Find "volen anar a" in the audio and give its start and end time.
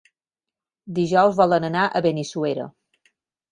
1.41-2.03